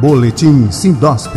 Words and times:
Boletim 0.00 0.70
Sindosp. 0.70 1.32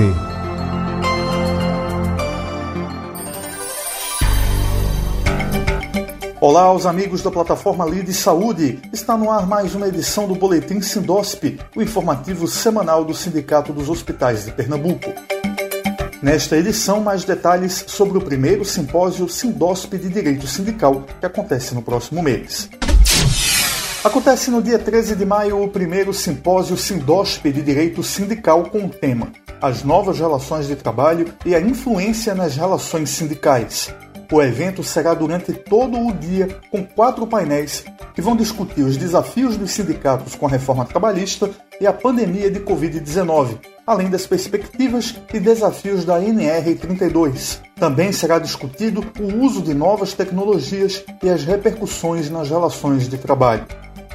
Olá 6.40 6.62
aos 6.62 6.86
amigos 6.86 7.24
da 7.24 7.32
plataforma 7.32 7.84
Lide 7.86 8.14
Saúde. 8.14 8.80
Está 8.94 9.18
no 9.18 9.32
ar 9.32 9.48
mais 9.48 9.74
uma 9.74 9.88
edição 9.88 10.28
do 10.28 10.36
Boletim 10.36 10.80
Sindosp, 10.80 11.60
o 11.76 11.82
informativo 11.82 12.48
semanal 12.48 13.04
do 13.04 13.16
Sindicato 13.16 13.74
dos 13.74 13.90
Hospitais 13.90 14.46
de 14.46 14.52
Pernambuco. 14.52 15.12
Nesta 16.22 16.56
edição, 16.56 17.02
mais 17.02 17.24
detalhes 17.24 17.84
sobre 17.88 18.20
o 18.20 18.22
primeiro 18.22 18.64
simpósio 18.64 19.28
Sindosp 19.28 19.98
de 19.98 20.08
Direito 20.08 20.46
Sindical, 20.46 21.08
que 21.20 21.26
acontece 21.26 21.74
no 21.74 21.82
próximo 21.82 22.22
mês. 22.22 22.70
Acontece 24.04 24.50
no 24.50 24.64
dia 24.64 24.80
13 24.80 25.16
de 25.16 25.24
maio 25.28 25.64
o 25.64 25.68
primeiro 25.68 26.12
simpósio 26.12 26.76
Sindosp 26.76 27.52
de 27.52 27.62
Direito 27.62 28.02
Sindical 28.02 28.64
com 28.64 28.86
o 28.86 28.90
tema 28.90 29.32
As 29.62 29.84
novas 29.84 30.18
relações 30.18 30.66
de 30.66 30.76
trabalho 30.76 31.32
e 31.46 31.54
a 31.54 31.62
influência 31.62 32.34
nas 32.34 32.56
relações 32.56 33.12
sindicais. 33.12 33.94
O 34.32 34.42
evento 34.42 34.84
será 34.84 35.14
durante 35.14 35.54
todo 35.54 36.00
o 36.00 36.12
dia 36.14 36.48
com 36.72 36.84
quatro 36.84 37.28
painéis 37.28 37.86
que 38.16 38.24
vão 38.24 38.36
discutir 38.36 38.82
os 38.82 38.98
desafios 38.98 39.56
dos 39.56 39.70
sindicatos 39.70 40.34
com 40.34 40.48
a 40.48 40.50
reforma 40.50 40.84
trabalhista 40.84 41.52
e 41.80 41.86
a 41.86 41.94
pandemia 41.94 42.50
de 42.50 42.60
Covid-19, 42.60 43.60
além 43.86 44.10
das 44.10 44.26
perspectivas 44.26 45.16
e 45.32 45.40
desafios 45.40 46.06
da 46.06 46.20
NR32. 46.20 47.60
Também 47.76 48.12
será 48.12 48.40
discutido 48.40 49.06
o 49.20 49.44
uso 49.44 49.62
de 49.62 49.76
novas 49.76 50.14
tecnologias 50.14 51.04
e 51.22 51.30
as 51.30 51.44
repercussões 51.44 52.32
nas 52.32 52.50
relações 52.50 53.08
de 53.08 53.18
trabalho. 53.18 53.66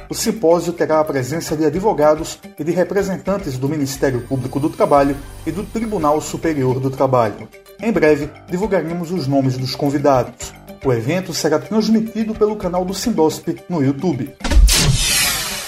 O 0.09 0.15
simpósio 0.15 0.71
terá 0.71 1.01
a 1.01 1.03
presença 1.03 1.55
de 1.55 1.65
advogados 1.65 2.39
e 2.57 2.63
de 2.63 2.71
representantes 2.71 3.57
do 3.57 3.67
Ministério 3.67 4.21
Público 4.21 4.57
do 4.57 4.69
Trabalho 4.69 5.17
e 5.45 5.51
do 5.51 5.63
Tribunal 5.63 6.21
Superior 6.21 6.79
do 6.79 6.89
Trabalho. 6.89 7.47
Em 7.81 7.91
breve, 7.91 8.29
divulgaremos 8.49 9.11
os 9.11 9.27
nomes 9.27 9.57
dos 9.57 9.75
convidados. 9.75 10.53
O 10.85 10.93
evento 10.93 11.33
será 11.33 11.59
transmitido 11.59 12.33
pelo 12.33 12.55
canal 12.55 12.85
do 12.85 12.93
Sindosp 12.93 13.57
no 13.67 13.83
YouTube. 13.83 14.33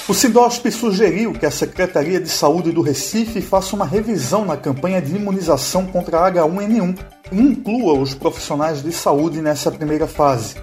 O 0.08 0.14
Sindosp 0.14 0.72
sugeriu 0.72 1.34
que 1.34 1.46
a 1.46 1.52
Secretaria 1.52 2.20
de 2.20 2.30
Saúde 2.30 2.72
do 2.72 2.82
Recife 2.82 3.42
faça 3.42 3.76
uma 3.76 3.86
revisão 3.86 4.46
na 4.46 4.56
campanha 4.56 5.02
de 5.02 5.16
imunização 5.16 5.86
contra 5.86 6.32
H1N1 6.32 6.98
e 7.32 7.40
inclua 7.40 8.00
os 8.00 8.16
profissionais 8.16 8.82
de 8.82 8.92
saúde 8.92 9.42
nessa 9.42 9.70
primeira 9.70 10.08
fase. 10.08 10.56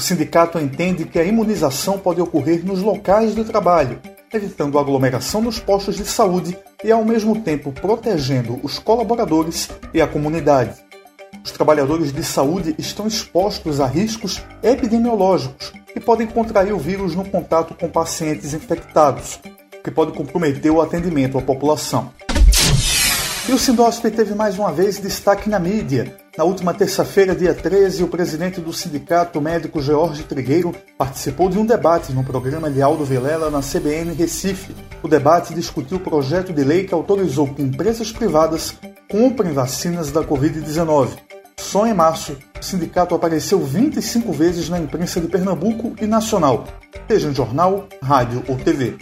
O 0.00 0.02
sindicato 0.02 0.58
entende 0.58 1.04
que 1.04 1.18
a 1.18 1.24
imunização 1.24 1.98
pode 1.98 2.22
ocorrer 2.22 2.64
nos 2.64 2.80
locais 2.80 3.34
de 3.34 3.44
trabalho, 3.44 4.00
evitando 4.32 4.78
aglomeração 4.78 5.42
nos 5.42 5.58
postos 5.58 5.96
de 5.96 6.06
saúde 6.06 6.56
e, 6.82 6.90
ao 6.90 7.04
mesmo 7.04 7.38
tempo, 7.42 7.70
protegendo 7.70 8.58
os 8.62 8.78
colaboradores 8.78 9.68
e 9.92 10.00
a 10.00 10.06
comunidade. 10.06 10.82
Os 11.44 11.52
trabalhadores 11.52 12.14
de 12.14 12.24
saúde 12.24 12.74
estão 12.78 13.06
expostos 13.06 13.78
a 13.78 13.86
riscos 13.86 14.42
epidemiológicos 14.62 15.70
e 15.94 16.00
podem 16.00 16.26
contrair 16.26 16.72
o 16.72 16.78
vírus 16.78 17.14
no 17.14 17.28
contato 17.28 17.74
com 17.74 17.86
pacientes 17.86 18.54
infectados, 18.54 19.38
o 19.78 19.82
que 19.84 19.90
pode 19.90 20.12
comprometer 20.12 20.72
o 20.72 20.80
atendimento 20.80 21.36
à 21.36 21.42
população. 21.42 22.10
E 23.46 23.52
o 23.52 23.58
Sindosp 23.58 24.10
teve 24.10 24.34
mais 24.34 24.58
uma 24.58 24.72
vez 24.72 24.98
destaque 24.98 25.50
na 25.50 25.58
mídia. 25.58 26.16
Na 26.40 26.44
última 26.46 26.72
terça-feira, 26.72 27.36
dia 27.36 27.52
13, 27.52 28.02
o 28.02 28.08
presidente 28.08 28.62
do 28.62 28.72
Sindicato 28.72 29.38
Médico 29.42 29.82
George 29.82 30.22
Trigueiro 30.22 30.74
participou 30.96 31.50
de 31.50 31.58
um 31.58 31.66
debate 31.66 32.14
no 32.14 32.24
programa 32.24 32.70
de 32.70 32.80
Aldo 32.80 33.04
Vilela 33.04 33.50
na 33.50 33.60
CBN 33.60 34.14
Recife. 34.14 34.74
O 35.02 35.06
debate 35.06 35.52
discutiu 35.52 35.98
o 35.98 36.00
projeto 36.00 36.50
de 36.50 36.64
lei 36.64 36.84
que 36.84 36.94
autorizou 36.94 37.46
que 37.52 37.60
empresas 37.60 38.10
privadas 38.10 38.74
comprem 39.06 39.52
vacinas 39.52 40.10
da 40.10 40.22
Covid-19. 40.22 41.10
Só 41.58 41.86
em 41.86 41.92
março, 41.92 42.34
o 42.58 42.64
sindicato 42.64 43.14
apareceu 43.14 43.60
25 43.60 44.32
vezes 44.32 44.70
na 44.70 44.78
imprensa 44.80 45.20
de 45.20 45.28
Pernambuco 45.28 45.94
e 46.00 46.06
nacional, 46.06 46.64
seja 47.06 47.28
em 47.28 47.34
jornal, 47.34 47.86
rádio 48.02 48.42
ou 48.48 48.56
TV. 48.56 48.96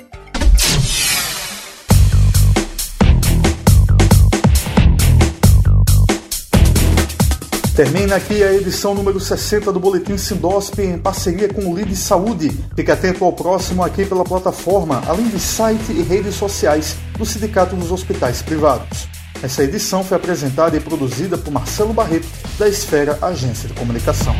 Termina 7.78 8.16
aqui 8.16 8.42
a 8.42 8.52
edição 8.52 8.92
número 8.92 9.20
60 9.20 9.72
do 9.72 9.78
Boletim 9.78 10.18
Sindosp 10.18 10.82
em 10.82 10.98
parceria 10.98 11.48
com 11.48 11.64
o 11.64 11.76
Lide 11.76 11.94
Saúde. 11.94 12.50
Fique 12.74 12.90
atento 12.90 13.24
ao 13.24 13.32
próximo 13.32 13.84
aqui 13.84 14.04
pela 14.04 14.24
plataforma, 14.24 15.00
além 15.06 15.28
de 15.28 15.38
site 15.38 15.92
e 15.92 16.02
redes 16.02 16.34
sociais 16.34 16.96
do 17.16 17.24
Sindicato 17.24 17.76
dos 17.76 17.92
Hospitais 17.92 18.42
Privados. 18.42 19.06
Essa 19.40 19.62
edição 19.62 20.02
foi 20.02 20.16
apresentada 20.16 20.76
e 20.76 20.80
produzida 20.80 21.38
por 21.38 21.52
Marcelo 21.52 21.92
Barreto, 21.92 22.26
da 22.58 22.68
Esfera 22.68 23.16
Agência 23.22 23.68
de 23.68 23.74
Comunicação. 23.74 24.34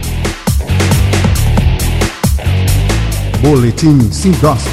Boletim 3.40 4.10
Sindosp. 4.10 4.68